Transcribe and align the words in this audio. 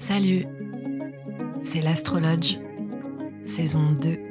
Salut, 0.00 0.46
c'est 1.62 1.82
l'Astrologe, 1.82 2.58
saison 3.44 3.92
2. 4.00 4.29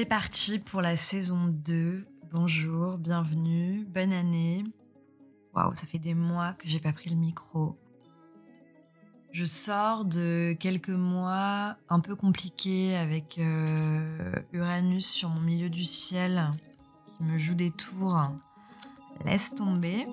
C'est 0.00 0.06
parti 0.06 0.58
pour 0.58 0.80
la 0.80 0.96
saison 0.96 1.48
2. 1.48 2.06
Bonjour, 2.32 2.96
bienvenue, 2.96 3.84
bonne 3.84 4.14
année. 4.14 4.64
Waouh, 5.54 5.74
ça 5.74 5.86
fait 5.86 5.98
des 5.98 6.14
mois 6.14 6.54
que 6.54 6.66
j'ai 6.66 6.78
pas 6.78 6.94
pris 6.94 7.10
le 7.10 7.16
micro. 7.16 7.78
Je 9.30 9.44
sors 9.44 10.06
de 10.06 10.56
quelques 10.58 10.88
mois 10.88 11.76
un 11.90 12.00
peu 12.00 12.16
compliqués 12.16 12.96
avec 12.96 13.36
euh, 13.36 14.32
Uranus 14.54 15.06
sur 15.06 15.28
mon 15.28 15.42
milieu 15.42 15.68
du 15.68 15.84
ciel 15.84 16.48
qui 17.18 17.22
me 17.22 17.38
joue 17.38 17.54
des 17.54 17.70
tours. 17.70 18.22
Laisse 19.26 19.54
tomber. 19.54 20.06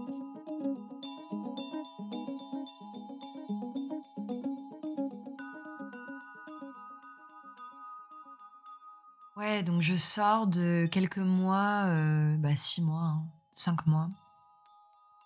Ouais, 9.47 9.63
donc 9.63 9.81
je 9.81 9.95
sors 9.95 10.45
de 10.45 10.89
quelques 10.91 11.19
mois, 11.19 11.85
euh, 11.85 12.35
bah 12.35 12.53
six 12.57 12.81
mois, 12.81 12.99
hein, 12.99 13.25
cinq 13.51 13.87
mois. 13.87 14.09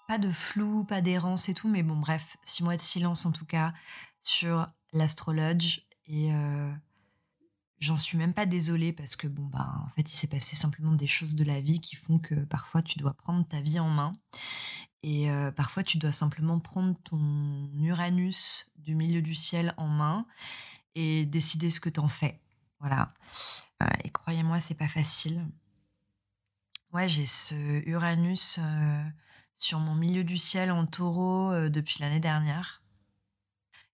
Pas 0.07 0.19
de 0.19 0.31
flou, 0.31 0.83
pas 0.83 1.01
d'errance 1.01 1.49
et 1.49 1.55
tout, 1.55 1.67
mais 1.67 1.81
bon, 1.81 1.95
bref, 1.95 2.37
six 2.43 2.63
mois 2.63 2.75
de 2.75 2.81
silence 2.81 3.25
en 3.25 3.31
tout 3.31 3.47
cas 3.47 3.73
sur 4.21 4.67
l'astrologe. 4.93 5.87
Et 6.05 6.31
euh, 6.35 6.71
j'en 7.79 7.95
suis 7.95 8.15
même 8.15 8.35
pas 8.35 8.45
désolée 8.45 8.93
parce 8.93 9.15
que, 9.15 9.25
bon, 9.25 9.47
bah, 9.47 9.73
en 9.83 9.89
fait, 9.95 10.07
il 10.07 10.15
s'est 10.15 10.27
passé 10.27 10.55
simplement 10.55 10.91
des 10.91 11.07
choses 11.07 11.33
de 11.33 11.43
la 11.43 11.59
vie 11.59 11.79
qui 11.79 11.95
font 11.95 12.19
que 12.19 12.35
parfois 12.45 12.83
tu 12.83 12.99
dois 12.99 13.15
prendre 13.15 13.43
ta 13.47 13.59
vie 13.59 13.79
en 13.79 13.89
main. 13.89 14.13
Et 15.01 15.31
euh, 15.31 15.51
parfois 15.51 15.81
tu 15.81 15.97
dois 15.97 16.11
simplement 16.11 16.59
prendre 16.59 16.95
ton 17.05 17.71
Uranus 17.79 18.69
du 18.75 18.93
milieu 18.93 19.23
du 19.23 19.33
ciel 19.33 19.73
en 19.77 19.87
main 19.87 20.27
et 20.93 21.25
décider 21.25 21.71
ce 21.71 21.79
que 21.79 21.89
t'en 21.89 22.07
fais. 22.07 22.39
Voilà. 22.81 23.13
Euh, 23.81 23.85
et 24.03 24.09
croyez-moi, 24.09 24.59
c'est 24.59 24.75
pas 24.75 24.87
facile. 24.87 25.45
Ouais, 26.91 27.07
j'ai 27.07 27.25
ce 27.25 27.55
Uranus 27.87 28.57
euh, 28.59 29.03
sur 29.53 29.79
mon 29.79 29.95
milieu 29.95 30.23
du 30.23 30.37
ciel 30.37 30.71
en 30.71 30.85
taureau 30.85 31.51
euh, 31.51 31.69
depuis 31.69 32.01
l'année 32.01 32.19
dernière. 32.19 32.81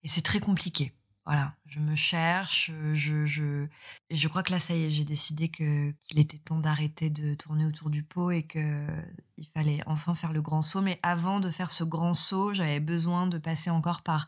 Et 0.02 0.08
c'est 0.08 0.22
très 0.22 0.40
compliqué. 0.40 0.94
Voilà, 1.26 1.54
je 1.66 1.78
me 1.78 1.94
cherche, 1.94 2.72
je, 2.94 4.28
crois 4.28 4.42
que 4.42 4.50
là, 4.50 4.58
ça 4.58 4.74
y 4.74 4.84
est, 4.84 4.90
j'ai 4.90 5.04
décidé 5.04 5.50
que, 5.50 5.90
qu'il 6.06 6.18
était 6.18 6.38
temps 6.38 6.58
d'arrêter 6.58 7.10
de 7.10 7.34
tourner 7.34 7.66
autour 7.66 7.90
du 7.90 8.02
pot 8.02 8.30
et 8.30 8.44
qu'il 8.44 9.46
fallait 9.52 9.82
enfin 9.84 10.14
faire 10.14 10.32
le 10.32 10.40
grand 10.40 10.62
saut. 10.62 10.80
Mais 10.80 10.98
avant 11.02 11.38
de 11.38 11.50
faire 11.50 11.70
ce 11.70 11.84
grand 11.84 12.14
saut, 12.14 12.54
j'avais 12.54 12.80
besoin 12.80 13.26
de 13.26 13.36
passer 13.36 13.68
encore 13.68 14.00
par 14.00 14.26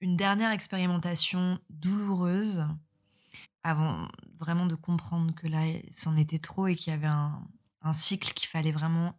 une 0.00 0.16
dernière 0.16 0.52
expérimentation 0.52 1.58
douloureuse 1.70 2.66
avant 3.64 4.08
vraiment 4.38 4.66
de 4.66 4.74
comprendre 4.74 5.34
que 5.34 5.46
là, 5.46 5.64
c'en 5.92 6.16
était 6.16 6.38
trop 6.38 6.66
et 6.66 6.74
qu'il 6.74 6.92
y 6.92 6.94
avait 6.94 7.06
un, 7.06 7.42
cycle 7.92 8.32
qu'il 8.32 8.48
fallait 8.48 8.72
vraiment 8.72 9.14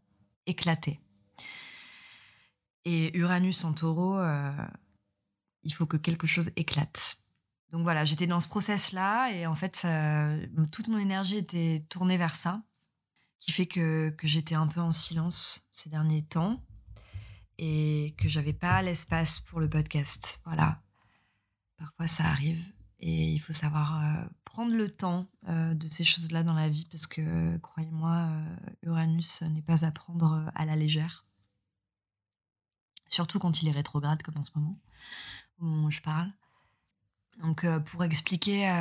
éclater. 0.45 0.99
Et 2.85 3.15
Uranus 3.17 3.63
en 3.63 3.73
taureau, 3.73 4.17
euh, 4.17 4.51
il 5.63 5.73
faut 5.73 5.85
que 5.85 5.97
quelque 5.97 6.27
chose 6.27 6.51
éclate. 6.55 7.17
Donc 7.71 7.83
voilà, 7.83 8.05
j'étais 8.05 8.27
dans 8.27 8.39
ce 8.39 8.47
process-là 8.47 9.31
et 9.31 9.47
en 9.47 9.55
fait, 9.55 9.87
toute 10.71 10.87
mon 10.87 10.97
énergie 10.97 11.37
était 11.37 11.85
tournée 11.89 12.17
vers 12.17 12.35
ça, 12.35 12.61
qui 13.39 13.51
fait 13.51 13.65
que, 13.65 14.11
que 14.11 14.27
j'étais 14.27 14.55
un 14.55 14.67
peu 14.67 14.79
en 14.79 14.91
silence 14.91 15.67
ces 15.71 15.89
derniers 15.89 16.21
temps 16.21 16.63
et 17.57 18.15
que 18.17 18.29
j'avais 18.29 18.53
pas 18.53 18.81
l'espace 18.81 19.39
pour 19.39 19.59
le 19.59 19.69
podcast. 19.69 20.39
Voilà. 20.45 20.81
Parfois, 21.77 22.07
ça 22.07 22.25
arrive. 22.25 22.63
Et 23.05 23.33
il 23.33 23.39
faut 23.39 23.51
savoir 23.51 24.01
euh, 24.01 24.23
prendre 24.45 24.73
le 24.73 24.89
temps 24.89 25.27
euh, 25.49 25.73
de 25.73 25.87
ces 25.87 26.05
choses-là 26.05 26.41
dans 26.43 26.53
la 26.53 26.69
vie 26.69 26.87
parce 26.89 27.05
que, 27.05 27.57
croyez-moi, 27.57 28.29
euh, 28.29 28.55
Uranus 28.83 29.41
n'est 29.41 29.61
pas 29.61 29.83
à 29.83 29.91
prendre 29.91 30.49
à 30.55 30.65
la 30.65 30.77
légère. 30.77 31.25
Surtout 33.07 33.39
quand 33.39 33.61
il 33.61 33.67
est 33.67 33.73
rétrograde 33.73 34.23
comme 34.23 34.37
en 34.37 34.43
ce 34.43 34.51
moment, 34.55 34.79
où 35.59 35.91
je 35.91 35.99
parle. 35.99 36.31
Donc, 37.41 37.65
pour 37.85 38.05
expliquer, 38.05 38.71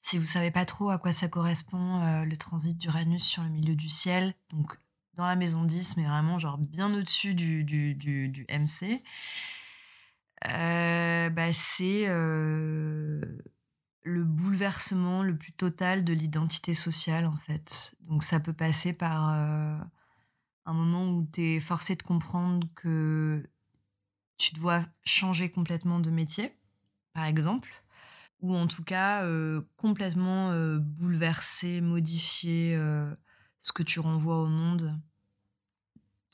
si 0.00 0.16
vous 0.16 0.26
savez 0.26 0.50
pas 0.50 0.64
trop 0.64 0.88
à 0.88 0.98
quoi 0.98 1.12
ça 1.12 1.28
correspond, 1.28 2.24
le 2.24 2.36
transit 2.36 2.76
d'Uranus 2.76 3.22
sur 3.22 3.42
le 3.42 3.50
milieu 3.50 3.76
du 3.76 3.88
ciel, 3.88 4.34
donc 4.50 4.76
dans 5.14 5.26
la 5.26 5.36
maison 5.36 5.62
10, 5.62 5.96
mais 5.96 6.04
vraiment 6.04 6.38
genre 6.38 6.58
bien 6.58 6.92
au-dessus 6.92 7.34
du, 7.34 7.62
du, 7.62 7.94
du, 7.94 8.46
MC, 8.48 9.02
c'est 11.52 12.06
le 14.04 14.24
bouleversement 14.24 15.22
le 15.22 15.36
plus 15.36 15.52
total 15.52 16.04
de 16.04 16.12
l'identité 16.12 16.74
sociale, 16.74 17.26
en 17.26 17.36
fait. 17.36 17.94
Donc 18.00 18.22
ça 18.22 18.40
peut 18.40 18.52
passer 18.52 18.92
par 18.92 19.28
un 19.28 20.72
moment 20.72 21.08
où 21.08 21.28
tu 21.32 21.42
es 21.42 21.60
forcé 21.60 21.96
de 21.96 22.02
comprendre 22.02 22.66
que 22.74 23.48
tu 24.38 24.54
dois 24.54 24.84
changer 25.04 25.50
complètement 25.50 26.00
de 26.00 26.10
métier, 26.10 26.56
par 27.12 27.24
exemple, 27.24 27.70
ou 28.40 28.56
en 28.56 28.66
tout 28.66 28.82
cas 28.82 29.24
complètement 29.76 30.52
bouleverser, 30.78 31.80
modifier 31.80 32.76
ce 33.60 33.72
que 33.72 33.84
tu 33.84 34.00
renvoies 34.00 34.40
au 34.40 34.48
monde, 34.48 35.00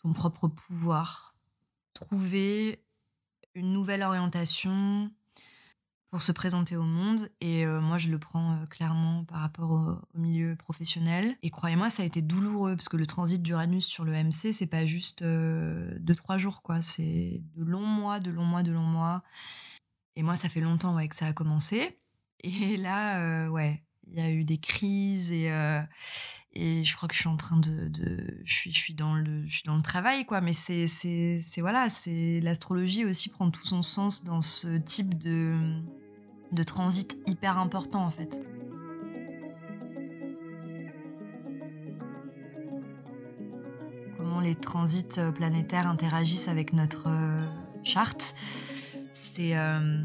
ton 0.03 0.13
propre 0.13 0.49
pouvoir. 0.49 1.35
Trouver 1.93 2.83
une 3.55 3.73
nouvelle 3.73 4.03
orientation 4.03 5.11
pour 6.11 6.23
se 6.23 6.33
présenter 6.33 6.77
au 6.77 6.83
monde. 6.83 7.29
Et 7.41 7.67
euh, 7.67 7.81
moi, 7.81 7.99
je 7.99 8.09
le 8.09 8.19
prends 8.19 8.53
euh, 8.53 8.65
clairement 8.67 9.25
par 9.25 9.41
rapport 9.41 9.71
au, 9.71 10.19
milieu 10.19 10.57
professionnel. 10.57 11.37
Et 11.43 11.51
croyez-moi, 11.51 11.91
ça 11.91 12.03
a 12.03 12.07
été 12.07 12.23
douloureux 12.23 12.77
parce 12.77 12.89
que 12.89 12.97
le 12.97 13.07
transit 13.07 13.43
d'Uranus 13.43 13.85
sur 13.85 14.05
le 14.05 14.13
MC, 14.13 14.53
c'est 14.53 14.67
pas 14.67 14.87
juste 14.87 15.23
euh, 15.23 15.97
deux, 16.01 16.15
trois 16.15 16.39
jours, 16.39 16.63
quoi. 16.63 16.81
C'est 16.81 17.43
de 17.57 17.65
longs 17.65 17.87
mois, 17.87 18.21
de 18.21 18.31
longs 18.31 18.45
mois, 18.45 18.63
de 18.63 18.73
longs 18.73 18.81
mois. 18.81 19.23
Et 20.17 20.23
moi, 20.23 20.37
ça 20.37 20.49
fait 20.49 20.61
longtemps 20.61 20.95
ouais, 20.95 21.09
que 21.09 21.17
ça 21.17 21.27
a 21.27 21.33
commencé. 21.33 21.99
Et 22.41 22.77
là, 22.77 23.49
ouais, 23.51 23.83
il 24.07 24.15
y 24.15 24.21
a 24.21 24.31
eu 24.31 24.45
des 24.45 24.59
crises 24.59 25.33
et, 25.33 25.51
et 26.59 26.83
je 26.83 26.97
crois 26.97 27.09
que 27.09 27.15
je 27.15 27.21
suis 27.21 27.29
en 27.29 27.37
train 27.37 27.57
de, 27.57 27.89
je 28.45 28.53
suis 28.53 28.73
je 28.73 28.77
suis 28.79 28.95
dans 28.95 29.15
le 29.15 29.47
je 29.47 29.59
suis 29.59 29.65
dans 29.65 29.77
le 29.77 29.83
travail 29.83 30.27
quoi. 30.27 30.41
Mais 30.41 30.53
c'est 30.53 30.89
c'est 30.89 31.39
voilà 31.61 31.89
c'est 31.89 32.41
l'astrologie 32.43 33.05
aussi 33.05 33.29
prend 33.29 33.51
tout 33.51 33.65
son 33.65 33.83
sens 33.83 34.25
dans 34.25 34.43
ce 34.43 34.77
type 34.77 35.17
de 35.19 35.57
de 36.51 36.63
transit 36.65 37.17
hyper 37.27 37.59
important 37.59 38.05
en 38.05 38.11
fait. 38.11 38.41
Comment 44.17 44.41
les 44.41 44.57
transits 44.57 45.21
planétaires 45.35 45.87
interagissent 45.87 46.49
avec 46.49 46.73
notre 46.73 47.09
charte. 47.85 48.35
C'est 49.13 49.57
euh, 49.57 50.05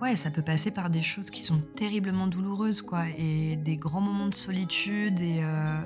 ouais, 0.00 0.16
ça 0.16 0.30
peut 0.30 0.42
passer 0.42 0.70
par 0.70 0.90
des 0.90 1.02
choses 1.02 1.30
qui 1.30 1.44
sont 1.44 1.60
terriblement 1.76 2.26
douloureuses, 2.26 2.82
quoi, 2.82 3.04
et 3.16 3.56
des 3.56 3.76
grands 3.76 4.00
moments 4.00 4.28
de 4.28 4.34
solitude. 4.34 5.20
Et 5.20 5.42
euh, 5.42 5.80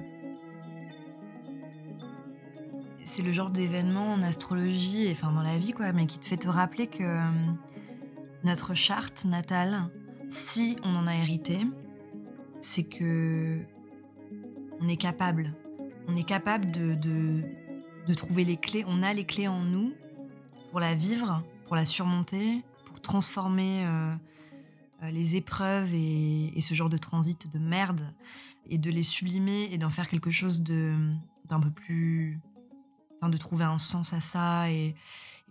c'est 3.05 3.23
le 3.23 3.33
genre 3.33 3.51
d'événement 3.51 4.13
en 4.13 4.23
astrologie, 4.23 5.09
enfin 5.11 5.33
dans 5.33 5.43
la 5.43 5.59
vie, 5.59 5.73
quoi, 5.73 5.93
mais 5.93 6.07
qui 6.07 6.19
te 6.19 6.27
fait 6.27 6.37
te 6.37 6.49
rappeler 6.49 6.87
que 6.87 7.03
euh, 7.03 7.31
notre 8.45 8.75
charte 8.75 9.25
natale, 9.25 9.91
si 10.29 10.77
on 10.85 10.95
en 10.95 11.07
a 11.07 11.15
hérité, 11.15 11.61
c'est 12.61 12.85
que 12.85 13.61
on 14.81 14.89
est 14.89 14.97
capable. 14.97 15.55
On 16.09 16.15
est 16.15 16.25
capable 16.25 16.71
de 16.71 17.43
trouver 18.15 18.45
les 18.45 18.57
clés. 18.57 18.85
On 18.87 19.03
a 19.03 19.13
les 19.15 19.25
clés 19.25 19.49
en 19.49 19.63
nous 19.63 19.93
pour 20.71 20.81
la 20.81 20.95
vivre, 20.95 21.43
pour 21.67 21.77
la 21.77 21.85
surmonter, 21.85 22.63
transformer 23.05 23.87
euh, 23.87 24.15
euh, 25.03 25.11
les 25.11 25.37
épreuves 25.37 25.95
et, 25.95 26.61
ce 26.61 26.75
genre 26.75 26.91
de 26.91 26.97
transit 26.97 27.51
de 27.53 27.59
merde 27.59 28.13
et 28.67 28.79
de 28.79 28.91
les 28.91 29.05
sublimer 29.05 29.69
et 29.71 29.79
d'en 29.79 29.91
faire 29.91 30.09
quelque 30.09 30.31
chose 30.31 30.63
de 30.63 30.97
d'un 31.49 31.61
peu 31.61 31.71
plus 31.71 32.41
enfin 33.21 33.29
de 33.29 33.37
trouver 33.37 33.65
un 33.65 33.79
sens 33.79 34.13
à 34.13 34.21
ça 34.21 34.71
et, 34.71 34.97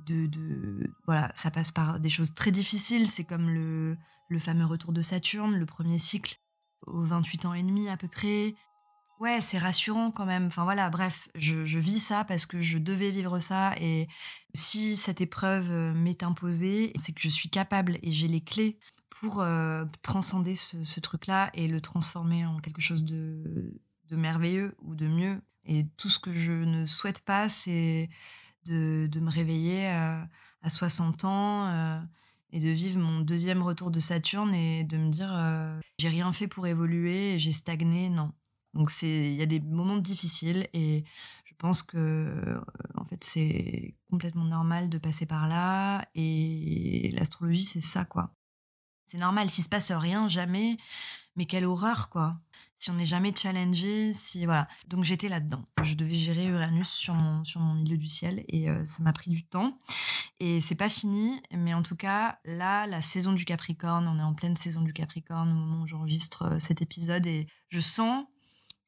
de, 0.07 0.91
voilà, 1.05 1.31
ça 1.33 1.49
passe 1.49 1.71
par 1.71 1.97
des 1.97 2.09
choses 2.09 2.33
très 2.33 2.51
difficiles. 2.51 3.07
C'est 3.07 3.23
comme 3.23 3.49
le, 3.49 3.95
le 4.27 4.39
fameux 4.39 4.65
retour 4.65 4.91
de 4.91 5.01
Saturne, 5.01 5.55
le 5.55 5.65
premier 5.65 5.97
cycle, 5.97 6.41
aux 6.87 7.03
28 7.03 7.45
ans 7.45 7.53
et 7.53 7.63
demi 7.63 7.87
à 7.87 7.95
peu 7.95 8.09
près. 8.09 8.55
Ouais, 9.19 9.41
c'est 9.41 9.57
rassurant 9.57 10.11
quand 10.11 10.25
même. 10.25 10.47
Enfin 10.47 10.63
voilà, 10.63 10.89
bref, 10.89 11.29
je, 11.35 11.55
vis 11.79 11.99
ça 11.99 12.25
parce 12.25 12.45
que 12.45 12.59
je 12.59 12.77
devais 12.77 13.11
vivre 13.11 13.39
ça. 13.39 13.73
Et 13.79 14.07
si 14.53 14.95
cette 14.95 15.21
épreuve 15.21 15.71
euh, 15.71 15.93
m'est 15.93 16.23
imposée, 16.23 16.91
c'est 16.95 17.13
que 17.13 17.21
je 17.21 17.29
suis 17.29 17.49
capable 17.49 17.99
et 18.01 18.11
j'ai 18.11 18.27
les 18.27 18.41
clés 18.41 18.77
pour 19.09 19.41
euh, 19.41 19.85
transcender 20.01 20.55
ce, 20.55 20.99
truc-là 20.99 21.51
et 21.53 21.67
le 21.67 21.79
transformer 21.79 22.45
en 22.45 22.59
quelque 22.59 22.81
chose 22.81 23.05
de, 23.05 23.79
merveilleux 24.11 24.75
ou 24.81 24.95
de 24.95 25.07
mieux. 25.07 25.41
Et 25.65 25.87
tout 25.97 26.09
ce 26.09 26.19
que 26.19 26.31
je 26.31 26.51
ne 26.51 26.85
souhaite 26.85 27.21
pas, 27.21 27.49
c'est 27.49 28.09
de, 28.65 29.09
me 29.19 29.31
réveiller 29.31 29.89
euh, 29.89 30.21
à 30.61 30.69
60 30.69 31.25
ans 31.25 32.03
et 32.51 32.59
de 32.59 32.69
vivre 32.69 32.99
mon 32.99 33.21
deuxième 33.21 33.63
retour 33.63 33.89
de 33.89 33.99
Saturne 33.99 34.53
et 34.53 34.83
de 34.83 34.97
me 34.97 35.09
dire 35.09 35.33
j'ai 35.97 36.09
rien 36.09 36.31
fait 36.31 36.47
pour 36.47 36.67
évoluer, 36.67 37.39
j'ai 37.39 37.51
stagné, 37.51 38.09
non. 38.09 38.31
Donc 38.73 38.91
il 39.01 39.35
y 39.35 39.41
a 39.41 39.45
des 39.45 39.59
moments 39.59 39.97
difficiles 39.97 40.67
et 40.73 41.03
je 41.45 41.53
pense 41.57 41.83
que 41.83 42.59
en 42.95 43.05
fait 43.05 43.23
c'est 43.23 43.95
complètement 44.09 44.45
normal 44.45 44.89
de 44.89 44.97
passer 44.97 45.25
par 45.25 45.47
là 45.47 46.07
et 46.15 47.11
l'astrologie 47.13 47.65
c'est 47.65 47.81
ça 47.81 48.05
quoi. 48.05 48.33
C'est 49.05 49.19
normal 49.19 49.49
s'il 49.49 49.63
se 49.63 49.69
passe 49.69 49.91
rien 49.91 50.27
jamais 50.27 50.77
mais 51.35 51.45
quelle 51.45 51.65
horreur 51.65 52.09
quoi 52.09 52.39
si 52.83 52.91
on 52.91 52.95
n'est 52.95 53.05
jamais 53.05 53.33
challengé, 53.33 54.11
si 54.11 54.43
voilà. 54.43 54.67
Donc 54.89 55.05
j'étais 55.05 55.29
là-dedans. 55.29 55.63
Je 55.83 55.93
devais 55.93 56.15
gérer 56.15 56.47
Uranus 56.47 56.89
sur 56.89 57.13
mon 57.13 57.45
sur 57.45 57.61
mon 57.61 57.75
milieu 57.75 57.95
du 57.95 58.07
ciel 58.07 58.43
et 58.49 58.69
euh, 58.69 58.83
ça 58.83 59.01
m'a 59.03 59.13
pris 59.13 59.31
du 59.31 59.45
temps. 59.45 59.79
Et 60.41 60.59
c'est 60.59 60.75
pas 60.75 60.89
fini, 60.89 61.41
mais 61.51 61.73
en 61.73 61.81
tout 61.81 61.95
cas 61.95 62.39
là, 62.43 62.85
la 62.85 63.01
saison 63.01 63.31
du 63.31 63.45
Capricorne, 63.45 64.05
on 64.09 64.19
est 64.19 64.23
en 64.23 64.33
pleine 64.33 64.57
saison 64.57 64.81
du 64.81 64.91
Capricorne 64.91 65.49
au 65.49 65.55
moment 65.55 65.83
où 65.83 65.87
j'enregistre 65.87 66.43
euh, 66.43 66.59
cet 66.59 66.81
épisode 66.81 67.25
et 67.25 67.47
je 67.69 67.79
sens 67.79 68.25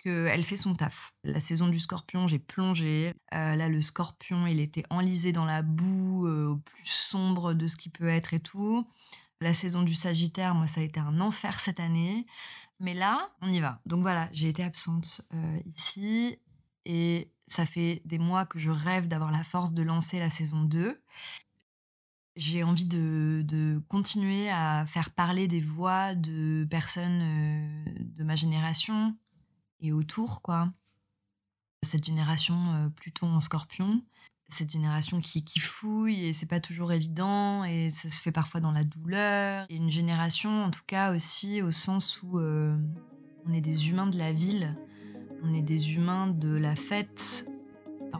qu'elle 0.06 0.44
fait 0.44 0.56
son 0.56 0.76
taf. 0.76 1.16
La 1.24 1.40
saison 1.40 1.68
du 1.68 1.80
Scorpion, 1.80 2.28
j'ai 2.28 2.38
plongé. 2.38 3.16
Euh, 3.34 3.56
là, 3.56 3.70
le 3.70 3.82
Scorpion, 3.82 4.46
il 4.46 4.60
était 4.60 4.84
enlisé 4.92 5.32
dans 5.32 5.46
la 5.46 5.64
boue, 5.64 6.28
euh, 6.28 6.46
au 6.46 6.58
plus 6.58 6.86
sombre 6.86 7.56
de 7.56 7.66
ce 7.66 7.76
qui 7.76 7.90
peut 7.90 8.08
être 8.08 8.36
et 8.36 8.40
tout. 8.40 8.88
La 9.42 9.52
saison 9.52 9.82
du 9.82 9.96
Sagittaire, 9.96 10.54
moi, 10.54 10.68
ça 10.68 10.82
a 10.82 10.84
été 10.84 11.00
un 11.00 11.20
enfer 11.20 11.60
cette 11.60 11.80
année. 11.80 12.28
Mais 12.80 12.94
là, 12.94 13.32
on 13.42 13.52
y 13.52 13.60
va. 13.60 13.82
Donc 13.88 14.04
voilà, 14.04 14.30
j'ai 14.32 14.48
été 14.48 14.64
absente 14.64 15.22
euh, 15.34 15.60
ici 15.66 16.38
et 16.86 17.32
ça 17.48 17.66
fait 17.66 18.04
des 18.06 18.20
mois 18.20 18.46
que 18.46 18.60
je 18.60 18.70
rêve 18.70 19.08
d'avoir 19.08 19.32
la 19.32 19.44
force 19.44 19.74
de 19.74 19.82
lancer 19.82 20.20
la 20.20 20.30
saison 20.30 20.62
2. 20.62 21.02
J'ai 22.36 22.64
envie 22.64 22.86
de, 22.86 23.82
continuer 23.88 24.52
à 24.52 24.86
faire 24.86 25.10
parler 25.10 25.48
des 25.48 25.62
voix 25.62 26.14
de 26.14 26.68
personnes 26.70 27.24
de 27.98 28.24
ma 28.24 28.36
génération 28.36 29.16
et 29.80 29.92
autour, 29.92 30.42
quoi. 30.42 30.72
Cette 31.84 32.06
génération 32.06 32.56
euh, 32.74 32.90
Pluton 32.90 33.28
en 33.28 33.40
scorpion 33.40 34.02
cette 34.50 34.72
génération 34.72 35.20
qui, 35.20 35.44
qui 35.44 35.60
fouille 35.60 36.26
et 36.26 36.34
c'est 36.34 36.46
pas 36.46 36.60
toujours 36.60 36.92
évident 36.92 37.64
et 37.64 37.90
ça 37.90 38.10
se 38.10 38.22
fait 38.22 38.32
parfois 38.32 38.62
dans 38.62 38.72
la 38.72 38.84
douleur. 38.84 39.66
Et 39.70 39.78
une 39.78 39.90
génération, 39.90 40.66
en 40.66 40.72
tout 40.72 40.84
cas, 40.86 41.14
aussi 41.14 41.62
au 41.62 41.72
sens 41.72 42.22
où 42.22 42.40
euh, 42.40 42.78
on 43.48 43.54
est 43.54 43.62
des 43.62 43.90
humains 43.90 44.08
de 44.08 44.18
la 44.18 44.32
ville, 44.32 44.78
on 45.44 45.54
est 45.54 45.62
des 45.62 45.94
humains 45.94 46.28
de 46.28 46.56
la 46.56 46.76
fête. 46.76 47.50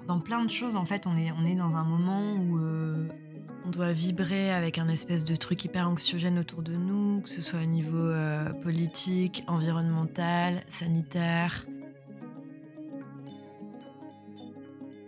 Dans 0.08 0.20
plein 0.20 0.44
de 0.44 0.50
choses, 0.50 0.76
en 0.76 0.86
fait, 0.86 1.08
on 1.08 1.16
est, 1.16 1.32
on 1.32 1.46
est 1.46 1.56
dans 1.56 1.78
un 1.78 1.84
moment 1.84 2.34
où 2.34 2.58
euh, 2.58 3.08
on 3.66 3.70
doit 3.70 3.92
vibrer 3.92 4.52
avec 4.52 4.78
un 4.78 4.88
espèce 4.88 5.26
de 5.26 5.36
truc 5.36 5.66
hyper 5.66 5.90
anxiogène 5.90 6.38
autour 6.38 6.62
de 6.62 6.76
nous, 6.76 7.22
que 7.22 7.30
ce 7.30 7.42
soit 7.42 7.62
au 7.62 7.66
niveau 7.66 7.98
euh, 7.98 8.54
politique, 8.54 9.44
environnemental, 9.48 10.64
sanitaire. 10.70 11.66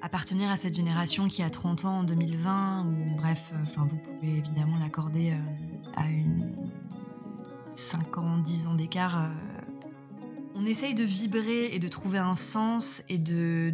appartenir 0.01 0.49
à 0.49 0.55
cette 0.55 0.73
génération 0.73 1.27
qui 1.27 1.43
a 1.43 1.49
30 1.49 1.83
ans 1.83 1.99
en 1.99 2.03
2020, 2.03 2.85
ou 2.85 3.15
bref, 3.17 3.51
euh, 3.53 3.57
enfin, 3.63 3.85
vous 3.89 3.97
pouvez 3.97 4.37
évidemment 4.37 4.77
l'accorder 4.77 5.31
euh, 5.31 5.91
à 5.97 6.07
une 6.07 6.55
5 7.71 8.17
ans, 8.17 8.37
10 8.37 8.67
ans 8.67 8.75
d'écart. 8.75 9.29
Euh, 10.57 10.61
on 10.61 10.65
essaye 10.65 10.93
de 10.93 11.03
vibrer 11.03 11.65
et 11.73 11.79
de 11.79 11.87
trouver 11.87 12.19
un 12.19 12.35
sens 12.35 13.03
et 13.09 13.17
de 13.17 13.73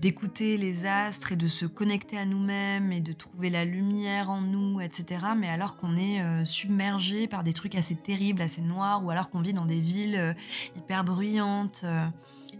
d'écouter 0.00 0.56
les 0.56 0.86
astres 0.86 1.32
et 1.32 1.36
de 1.36 1.46
se 1.46 1.66
connecter 1.66 2.18
à 2.18 2.24
nous-mêmes 2.24 2.92
et 2.92 3.00
de 3.00 3.12
trouver 3.12 3.50
la 3.50 3.64
lumière 3.64 4.30
en 4.30 4.40
nous, 4.40 4.80
etc. 4.80 5.26
Mais 5.36 5.48
alors 5.48 5.76
qu'on 5.76 5.96
est 5.96 6.44
submergé 6.44 7.26
par 7.26 7.42
des 7.44 7.52
trucs 7.52 7.74
assez 7.74 7.94
terribles, 7.94 8.42
assez 8.42 8.62
noirs, 8.62 9.04
ou 9.04 9.10
alors 9.10 9.30
qu'on 9.30 9.40
vit 9.40 9.52
dans 9.52 9.66
des 9.66 9.80
villes 9.80 10.36
hyper 10.76 11.04
bruyantes, 11.04 11.84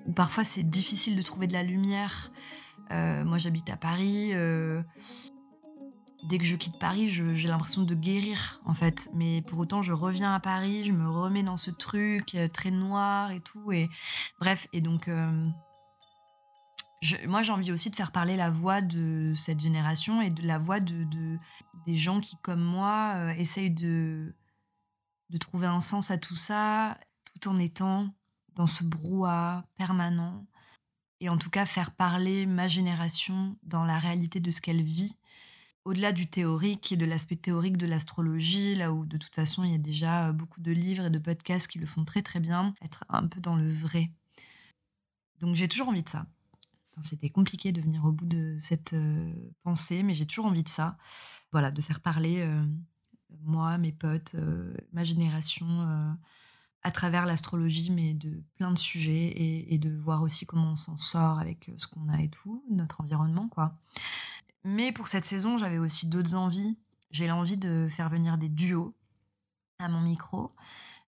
où 0.06 0.12
parfois 0.12 0.44
c'est 0.44 0.62
difficile 0.62 1.16
de 1.16 1.22
trouver 1.22 1.46
de 1.46 1.52
la 1.52 1.62
lumière. 1.62 2.32
Euh, 2.92 3.24
moi, 3.24 3.38
j'habite 3.38 3.70
à 3.70 3.76
Paris. 3.76 4.32
Euh, 6.22 6.26
dès 6.28 6.38
que 6.38 6.44
je 6.44 6.56
quitte 6.56 6.78
Paris, 6.78 7.08
j'ai 7.08 7.48
l'impression 7.48 7.82
de 7.82 7.94
guérir, 7.94 8.60
en 8.64 8.74
fait. 8.74 9.08
Mais 9.14 9.42
pour 9.42 9.58
autant, 9.58 9.82
je 9.82 9.92
reviens 9.92 10.34
à 10.34 10.40
Paris, 10.40 10.84
je 10.84 10.92
me 10.92 11.08
remets 11.08 11.42
dans 11.42 11.56
ce 11.56 11.70
truc 11.70 12.34
euh, 12.34 12.48
très 12.48 12.70
noir 12.70 13.30
et 13.30 13.40
tout. 13.40 13.72
Et 13.72 13.88
bref, 14.40 14.66
et 14.72 14.80
donc, 14.80 15.08
moi, 17.26 17.42
j'ai 17.42 17.52
envie 17.52 17.72
aussi 17.72 17.90
de 17.90 17.96
faire 17.96 18.12
parler 18.12 18.36
la 18.36 18.50
voix 18.50 18.80
de 18.80 19.32
cette 19.34 19.60
génération 19.60 20.20
et 20.20 20.30
de 20.30 20.46
la 20.46 20.58
voix 20.58 20.80
de, 20.80 21.06
des 21.86 21.96
gens 21.96 22.20
qui, 22.20 22.36
comme 22.42 22.62
moi, 22.62 23.34
essayent 23.36 23.70
de, 23.70 24.34
de 25.30 25.36
trouver 25.38 25.66
un 25.66 25.80
sens 25.80 26.10
à 26.10 26.18
tout 26.18 26.36
ça, 26.36 26.98
tout 27.24 27.48
en 27.48 27.58
étant 27.58 28.14
dans 28.54 28.66
ce 28.66 28.84
brouhaha 28.84 29.64
permanent 29.76 30.46
et 31.22 31.28
en 31.28 31.38
tout 31.38 31.50
cas 31.50 31.64
faire 31.64 31.92
parler 31.92 32.46
ma 32.46 32.66
génération 32.66 33.56
dans 33.62 33.84
la 33.84 34.00
réalité 34.00 34.40
de 34.40 34.50
ce 34.50 34.60
qu'elle 34.60 34.82
vit, 34.82 35.16
au-delà 35.84 36.12
du 36.12 36.28
théorique 36.28 36.92
et 36.92 36.96
de 36.96 37.04
l'aspect 37.04 37.36
théorique 37.36 37.76
de 37.76 37.86
l'astrologie, 37.86 38.74
là 38.74 38.92
où 38.92 39.04
de 39.04 39.16
toute 39.16 39.34
façon 39.34 39.64
il 39.64 39.72
y 39.72 39.74
a 39.74 39.78
déjà 39.78 40.28
euh, 40.28 40.32
beaucoup 40.32 40.60
de 40.60 40.72
livres 40.72 41.06
et 41.06 41.10
de 41.10 41.18
podcasts 41.18 41.68
qui 41.68 41.78
le 41.78 41.86
font 41.86 42.04
très 42.04 42.22
très 42.22 42.40
bien, 42.40 42.74
être 42.82 43.04
un 43.08 43.26
peu 43.26 43.40
dans 43.40 43.56
le 43.56 43.68
vrai. 43.68 44.10
Donc 45.40 45.54
j'ai 45.54 45.68
toujours 45.68 45.88
envie 45.88 46.02
de 46.02 46.08
ça. 46.08 46.26
C'était 47.02 47.30
compliqué 47.30 47.72
de 47.72 47.80
venir 47.80 48.04
au 48.04 48.12
bout 48.12 48.26
de 48.26 48.56
cette 48.58 48.92
euh, 48.92 49.32
pensée, 49.62 50.02
mais 50.02 50.14
j'ai 50.14 50.26
toujours 50.26 50.46
envie 50.46 50.62
de 50.62 50.68
ça. 50.68 50.98
Voilà, 51.50 51.70
de 51.70 51.80
faire 51.80 52.00
parler 52.00 52.40
euh, 52.40 52.64
moi, 53.40 53.78
mes 53.78 53.92
potes, 53.92 54.36
ma 54.92 55.04
génération 55.04 56.16
à 56.82 56.90
travers 56.90 57.24
l'astrologie, 57.24 57.90
mais 57.90 58.12
de 58.12 58.42
plein 58.56 58.72
de 58.72 58.78
sujets 58.78 59.32
et, 59.72 59.78
de 59.78 59.90
voir 59.90 60.22
aussi 60.22 60.44
comment 60.44 60.72
on 60.72 60.76
s'en 60.76 60.96
sort 60.96 61.38
avec 61.38 61.70
ce 61.78 61.86
qu'on 61.86 62.08
a 62.08 62.20
et 62.20 62.28
tout, 62.28 62.62
notre 62.70 63.00
environnement, 63.00 63.48
quoi. 63.48 63.74
Mais 64.64 64.92
pour 64.92 65.08
cette 65.08 65.24
saison, 65.24 65.58
j'avais 65.58 65.78
aussi 65.78 66.08
d'autres 66.08 66.34
envies. 66.34 66.78
J'ai 67.10 67.26
l'envie 67.26 67.56
de 67.56 67.88
faire 67.88 68.08
venir 68.08 68.38
des 68.38 68.48
duos 68.48 68.94
à 69.78 69.88
mon 69.88 70.00
micro. 70.00 70.54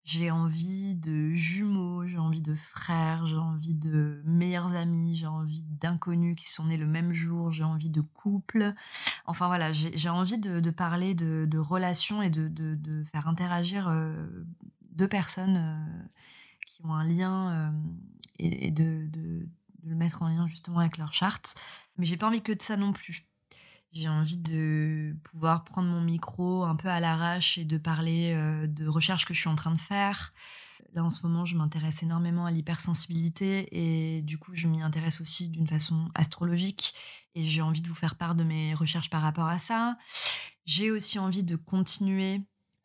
J'ai 0.05 0.31
envie 0.31 0.97
de 0.97 1.33
jumeaux, 1.33 2.07
j'ai 2.07 2.19
envie 2.19 2.43
de 2.43 2.55
frères, 2.55 3.25
j'ai 3.25 3.39
envie 3.39 3.75
de 3.75 4.21
meilleurs 4.27 4.75
amis, 4.75 5.17
j'ai 5.17 5.27
envie 5.27 5.63
d'inconnus 5.63 6.37
qui 6.37 6.47
sont 6.47 6.67
nés 6.67 6.77
le 6.77 6.87
même 6.87 7.15
jour, 7.15 7.51
j'ai 7.53 7.65
envie 7.65 7.89
de 7.89 8.03
couples. 8.03 8.75
Enfin 9.25 9.47
voilà, 9.47 9.73
j'ai 9.73 10.09
envie 10.11 10.37
de, 10.37 10.71
parler 10.71 11.15
de, 11.15 11.59
relations 11.59 12.21
et 12.21 12.29
de, 12.29 13.03
faire 13.11 13.29
interagir 13.29 13.89
euh, 13.89 14.45
deux 14.91 15.09
personnes 15.09 15.57
euh, 15.57 16.05
qui 16.67 16.85
ont 16.85 16.93
un 16.93 17.05
lien 17.05 17.51
euh, 17.51 17.71
et, 18.39 18.71
de, 18.71 19.07
de, 19.07 19.49
le 19.85 19.95
mettre 19.95 20.21
en 20.23 20.29
lien 20.29 20.47
justement 20.47 20.81
avec 20.81 20.99
leur 20.99 21.15
charte. 21.15 21.55
Mais 21.97 22.05
j'ai 22.05 22.19
pas 22.19 22.29
envie 22.29 22.43
que 22.43 22.53
de 22.53 22.61
ça 22.61 22.77
non 22.77 22.93
plus. 22.93 23.25
J'ai 23.95 24.09
envie 24.09 24.39
de 24.39 25.15
pouvoir 25.23 25.63
prendre 25.63 25.89
mon 25.89 26.01
micro 26.01 26.65
un 26.65 26.75
peu 26.75 26.89
à 26.89 26.99
l'arrache 26.99 27.59
et 27.59 27.65
de 27.65 27.79
parler 27.79 28.33
euh, 28.35 28.67
de 28.67 28.89
recherches 28.89 29.25
que 29.25 29.33
je 29.33 29.39
suis 29.39 29.49
en 29.49 29.55
train 29.55 29.71
de 29.71 29.81
faire. 29.81 30.35
Là, 30.95 31.05
en 31.05 31.11
ce 31.11 31.25
moment, 31.25 31.45
je 31.45 31.57
m'intéresse 31.57 32.03
énormément 32.03 32.45
à 32.45 32.51
l'hypersensibilité 32.51 33.69
et 33.71 34.23
du 34.23 34.37
coup, 34.37 34.51
je 34.55 34.67
m'y 34.67 34.83
intéresse 34.83 35.21
aussi 35.21 35.49
d'une 35.49 35.69
façon 35.69 36.11
astrologique 36.17 36.95
et 37.37 37.45
j'ai 37.45 37.63
envie 37.63 37.83
de 37.83 37.89
vous 37.89 37.95
faire 37.95 38.17
part 38.17 38.35
de 38.35 38.43
mes 38.43 38.75
recherches 38.75 39.11
par 39.11 39.23
rapport 39.23 39.47
à 39.47 39.61
ça. 39.61 39.97
J'ai 40.67 40.91
aussi 40.91 41.21
envie 41.21 41.45
de 41.45 41.55
continuer 41.55 42.41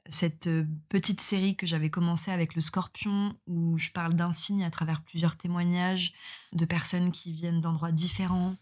cette 0.10 0.46
euh, 0.46 0.68
petite 0.90 1.22
série 1.22 1.56
que 1.56 1.66
j'avais 1.66 1.90
commencé 1.90 2.30
avec 2.30 2.54
le 2.54 2.62
scorpion, 2.62 3.36
où 3.48 3.78
je 3.78 3.90
parle 3.90 4.14
d'un 4.14 4.32
signe 4.32 4.64
à 4.64 4.70
travers 4.70 5.02
plusieurs 5.02 5.38
témoignages 5.38 6.14
de 6.54 6.66
personnes 6.66 7.12
qui 7.12 7.32
viennent 7.32 7.62
d'endroits 7.62 7.92
différents 7.92 8.56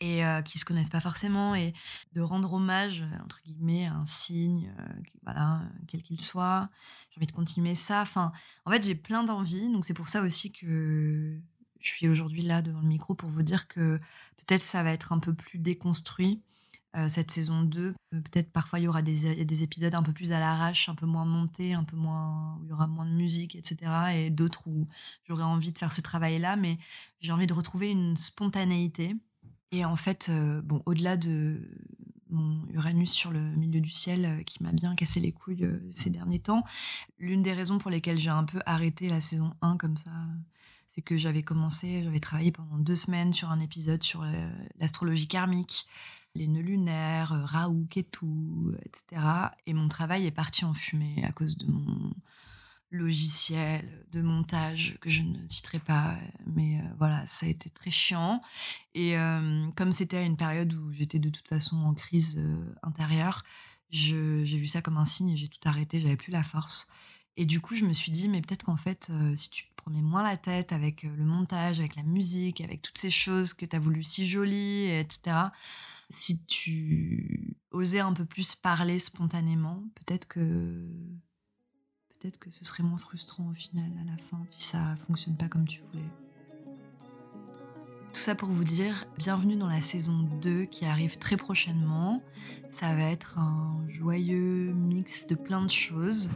et 0.00 0.24
euh, 0.24 0.42
qui 0.42 0.58
se 0.58 0.64
connaissent 0.64 0.90
pas 0.90 1.00
forcément, 1.00 1.54
et 1.54 1.72
de 2.12 2.20
rendre 2.20 2.52
hommage, 2.52 3.04
entre 3.22 3.40
guillemets, 3.44 3.86
à 3.86 3.94
un 3.94 4.06
signe, 4.06 4.72
euh, 4.78 4.86
voilà, 5.22 5.62
quel 5.86 6.02
qu'il 6.02 6.20
soit. 6.20 6.68
J'ai 7.10 7.18
envie 7.18 7.26
de 7.26 7.32
continuer 7.32 7.74
ça. 7.74 8.02
Enfin, 8.02 8.32
en 8.64 8.70
fait, 8.70 8.84
j'ai 8.84 8.94
plein 8.94 9.24
d'envies, 9.24 9.70
donc 9.70 9.84
c'est 9.84 9.94
pour 9.94 10.08
ça 10.08 10.22
aussi 10.22 10.52
que 10.52 11.38
je 11.80 11.88
suis 11.88 12.08
aujourd'hui 12.08 12.42
là 12.42 12.62
devant 12.62 12.80
le 12.80 12.88
micro 12.88 13.14
pour 13.14 13.28
vous 13.28 13.42
dire 13.42 13.68
que 13.68 14.00
peut-être 14.36 14.62
ça 14.62 14.82
va 14.82 14.90
être 14.92 15.12
un 15.12 15.18
peu 15.18 15.34
plus 15.34 15.58
déconstruit 15.58 16.42
euh, 16.96 17.08
cette 17.08 17.30
saison 17.30 17.62
2. 17.62 17.94
Peut-être 18.10 18.52
parfois 18.52 18.78
il 18.78 18.84
y 18.84 18.88
aura 18.88 19.02
des, 19.02 19.44
des, 19.44 19.62
épisodes 19.64 19.94
un 19.94 20.02
peu 20.02 20.12
plus 20.12 20.32
à 20.32 20.38
l'arrache, 20.38 20.88
un 20.88 20.94
peu 20.94 21.06
moins 21.06 21.24
montés, 21.24 21.74
un 21.74 21.82
peu 21.82 21.96
moins 21.96 22.56
où 22.56 22.64
il 22.64 22.70
y 22.70 22.72
aura 22.72 22.86
moins 22.86 23.04
de 23.04 23.10
musique, 23.10 23.56
etc. 23.56 23.92
Et 24.14 24.30
d'autres 24.30 24.68
où 24.68 24.86
j'aurais 25.24 25.42
envie 25.42 25.72
de 25.72 25.78
faire 25.78 25.92
ce 25.92 26.00
travail-là, 26.00 26.54
mais 26.54 26.78
j'ai 27.20 27.32
envie 27.32 27.48
de 27.48 27.54
retrouver 27.54 27.90
une 27.90 28.16
spontanéité. 28.16 29.16
Et 29.74 29.84
en 29.84 29.96
fait, 29.96 30.30
bon, 30.62 30.82
au-delà 30.86 31.16
de 31.16 31.68
mon 32.30 32.64
Uranus 32.72 33.10
sur 33.10 33.30
le 33.32 33.40
milieu 33.40 33.80
du 33.80 33.90
ciel 33.90 34.44
qui 34.46 34.62
m'a 34.62 34.70
bien 34.70 34.94
cassé 34.94 35.18
les 35.18 35.32
couilles 35.32 35.68
ces 35.90 36.10
derniers 36.10 36.38
temps, 36.38 36.64
l'une 37.18 37.42
des 37.42 37.52
raisons 37.52 37.78
pour 37.78 37.90
lesquelles 37.90 38.18
j'ai 38.18 38.30
un 38.30 38.44
peu 38.44 38.60
arrêté 38.66 39.08
la 39.08 39.20
saison 39.20 39.52
1 39.62 39.76
comme 39.76 39.96
ça, 39.96 40.12
c'est 40.94 41.02
que 41.02 41.16
j'avais 41.16 41.42
commencé, 41.42 42.04
j'avais 42.04 42.20
travaillé 42.20 42.52
pendant 42.52 42.78
deux 42.78 42.94
semaines 42.94 43.32
sur 43.32 43.50
un 43.50 43.58
épisode 43.58 44.02
sur 44.04 44.22
euh, 44.22 44.50
l'astrologie 44.78 45.26
karmique, 45.26 45.86
les 46.36 46.46
nœuds 46.46 46.62
lunaires, 46.62 47.32
euh, 47.32 47.44
Raoult, 47.44 47.86
Ketu, 47.90 48.76
etc. 48.84 49.22
Et 49.66 49.74
mon 49.74 49.88
travail 49.88 50.24
est 50.24 50.30
parti 50.30 50.64
en 50.64 50.72
fumée 50.72 51.24
à 51.24 51.32
cause 51.32 51.58
de 51.58 51.66
mon 51.66 52.12
logiciel 52.94 54.06
de 54.12 54.22
montage 54.22 54.96
que 55.00 55.10
je 55.10 55.22
ne 55.22 55.46
citerai 55.46 55.78
pas, 55.78 56.16
mais 56.46 56.78
euh, 56.78 56.82
voilà, 56.98 57.26
ça 57.26 57.46
a 57.46 57.48
été 57.48 57.70
très 57.70 57.90
chiant. 57.90 58.42
Et 58.94 59.16
comme 59.74 59.90
c'était 59.90 60.18
à 60.18 60.22
une 60.22 60.36
période 60.36 60.72
où 60.72 60.92
j'étais 60.92 61.18
de 61.18 61.28
toute 61.28 61.48
façon 61.48 61.76
en 61.76 61.94
crise 61.94 62.40
intérieure, 62.84 63.42
j'ai 63.90 64.44
vu 64.44 64.68
ça 64.68 64.82
comme 64.82 64.98
un 64.98 65.04
signe 65.04 65.30
et 65.30 65.36
j'ai 65.36 65.48
tout 65.48 65.58
arrêté, 65.64 65.98
j'avais 65.98 66.16
plus 66.16 66.30
la 66.30 66.44
force. 66.44 66.88
Et 67.36 67.44
du 67.44 67.60
coup, 67.60 67.74
je 67.74 67.84
me 67.84 67.92
suis 67.92 68.12
dit, 68.12 68.28
mais 68.28 68.40
peut-être 68.40 68.64
qu'en 68.64 68.76
fait, 68.76 69.10
si 69.34 69.50
tu 69.50 69.64
prenais 69.84 70.02
moins 70.02 70.22
la 70.22 70.36
tête 70.36 70.72
avec 70.72 71.04
euh, 71.04 71.14
le 71.16 71.24
montage, 71.24 71.80
avec 71.80 71.96
la 71.96 72.02
musique, 72.02 72.60
avec 72.60 72.82
toutes 72.82 72.98
ces 72.98 73.10
choses 73.10 73.52
que 73.52 73.66
tu 73.66 73.76
as 73.76 73.78
voulu 73.78 74.02
si 74.02 74.26
jolies, 74.26 74.86
etc. 74.86 75.36
Si 76.10 76.42
tu 76.44 77.56
osais 77.70 78.00
un 78.00 78.12
peu 78.12 78.24
plus 78.24 78.54
parler 78.54 78.98
spontanément, 78.98 79.82
peut-être 79.94 80.26
que 80.26 80.88
peut-être 82.24 82.38
que 82.38 82.50
ce 82.50 82.64
serait 82.64 82.82
moins 82.82 82.96
frustrant 82.96 83.46
au 83.50 83.52
final 83.52 83.90
à 84.00 84.10
la 84.10 84.16
fin 84.16 84.42
si 84.46 84.62
ça 84.62 84.94
fonctionne 85.06 85.36
pas 85.36 85.46
comme 85.48 85.68
tu 85.68 85.82
voulais. 85.92 86.08
Tout 88.14 88.20
ça 88.20 88.34
pour 88.34 88.48
vous 88.48 88.64
dire, 88.64 89.04
bienvenue 89.18 89.56
dans 89.56 89.66
la 89.66 89.82
saison 89.82 90.26
2 90.40 90.64
qui 90.64 90.86
arrive 90.86 91.18
très 91.18 91.36
prochainement. 91.36 92.22
Ça 92.70 92.94
va 92.94 93.10
être 93.10 93.38
un 93.38 93.84
joyeux 93.88 94.72
mix 94.72 95.26
de 95.26 95.34
plein 95.34 95.62
de 95.62 95.70
choses. 95.70 96.30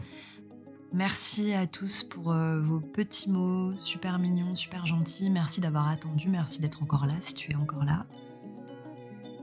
Merci 0.93 1.55
à 1.55 1.67
tous 1.67 2.03
pour 2.03 2.33
euh, 2.33 2.61
vos 2.61 2.81
petits 2.81 3.31
mots 3.31 3.73
super 3.79 4.19
mignons, 4.19 4.55
super 4.55 4.85
gentils. 4.85 5.31
Merci 5.31 5.63
d'avoir 5.63 5.89
attendu, 5.89 6.29
merci 6.29 6.61
d'être 6.61 6.83
encore 6.83 7.07
là 7.07 7.15
si 7.21 7.33
tu 7.33 7.53
es 7.53 7.55
encore 7.55 7.85
là. 7.85 8.05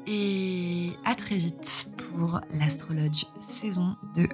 Et 0.05 0.91
à 1.05 1.15
très 1.15 1.37
vite 1.37 1.89
pour 1.97 2.39
l'Astrologe 2.51 3.25
saison 3.39 3.95
2. 4.13 4.29